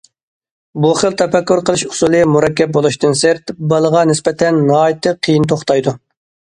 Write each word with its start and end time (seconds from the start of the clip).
بۇ 0.85 0.89
خىل 1.01 1.17
تەپەككۇر 1.21 1.61
قىلىش 1.67 1.83
ئۇسۇلى 1.89 2.23
مۇرەككەپ 2.37 2.75
بولۇشتىن 2.79 3.15
سىرت، 3.23 3.57
بالىغا 3.75 4.05
نىسبەتەن 4.15 4.63
ناھايىتى 4.73 5.19
قىيىن 5.25 5.51
توختايدۇ. 5.57 6.01